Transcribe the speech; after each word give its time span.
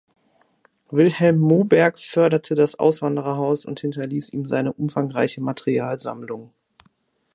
Vilhelm 0.89 1.37
Moberg 1.37 1.99
förderte 1.99 2.55
das 2.55 2.73
Auswandererhaus 2.79 3.65
und 3.65 3.81
hinterließ 3.81 4.33
ihm 4.33 4.47
seine 4.47 4.73
umfangreiche 4.73 5.41
Materialsammlung. 5.41 6.51